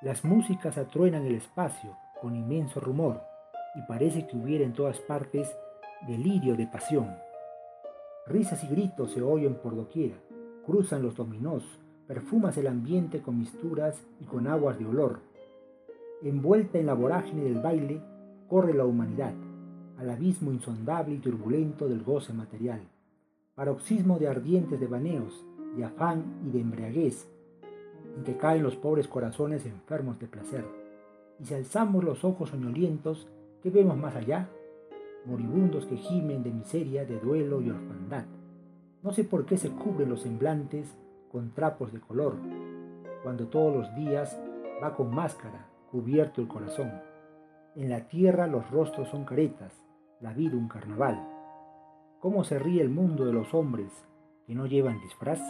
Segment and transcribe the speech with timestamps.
[0.00, 3.20] Las músicas atruenan el espacio con inmenso rumor
[3.74, 5.54] y parece que hubiera en todas partes
[6.06, 7.14] delirio de pasión.
[8.26, 10.16] Risas y gritos se oyen por doquiera,
[10.64, 11.64] cruzan los dominós,
[12.08, 15.20] perfumas el ambiente con misturas y con aguas de olor.
[16.22, 18.00] Envuelta en la vorágine del baile,
[18.48, 19.34] corre la humanidad,
[19.98, 22.80] al abismo insondable y turbulento del goce material,
[23.54, 25.44] paroxismo de ardientes devaneos,
[25.76, 27.28] de afán y de embriaguez,
[28.16, 30.64] en que caen los pobres corazones enfermos de placer.
[31.38, 33.28] Y si alzamos los ojos soñolientos,
[33.62, 34.48] ¿qué vemos más allá?
[35.26, 38.24] Moribundos que gimen de miseria, de duelo y orfandad.
[39.02, 40.96] No sé por qué se cubren los semblantes
[41.30, 42.36] con trapos de color,
[43.22, 44.38] cuando todos los días
[44.82, 46.92] va con máscara cubierto el corazón.
[47.74, 49.72] En la tierra los rostros son caretas,
[50.20, 51.18] la vida un carnaval.
[52.20, 53.92] ¿Cómo se ríe el mundo de los hombres
[54.46, 55.40] que no llevan disfraz?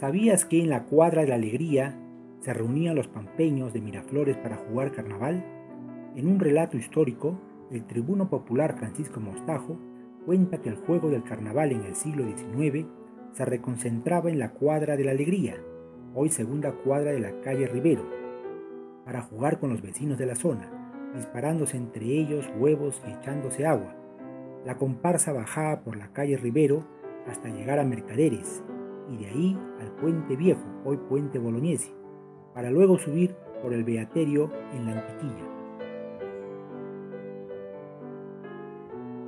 [0.00, 1.94] ¿Sabías que en la cuadra de la alegría
[2.40, 5.44] se reunían los pampeños de Miraflores para jugar carnaval?
[6.16, 7.38] En un relato histórico,
[7.70, 9.76] el tribuno popular Francisco Mostajo
[10.24, 12.86] cuenta que el juego del carnaval en el siglo XIX
[13.32, 15.56] se reconcentraba en la cuadra de la alegría,
[16.14, 18.08] hoy segunda cuadra de la calle Rivero,
[19.04, 23.94] para jugar con los vecinos de la zona, disparándose entre ellos huevos y echándose agua.
[24.64, 26.86] La comparsa bajaba por la calle Rivero
[27.26, 28.62] hasta llegar a Mercaderes,
[29.10, 31.92] y de ahí al Puente Viejo, hoy Puente Bolognesi,
[32.54, 35.50] para luego subir por el Beaterio en la Antiquilla.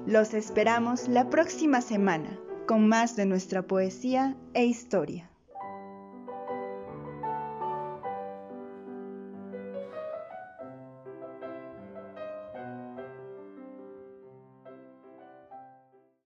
[0.07, 5.32] Los esperamos la próxima semana con más de nuestra poesía e historia.